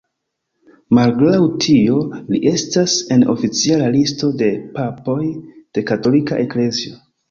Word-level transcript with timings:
Malgraŭ 0.97 1.35
tio, 1.65 1.99
li 2.33 2.41
estas 2.53 2.97
en 3.19 3.29
oficiala 3.37 3.93
listo 4.01 4.35
de 4.43 4.53
papoj 4.83 5.23
de 5.77 5.89
katolika 5.95 6.47
eklezio. 6.49 7.03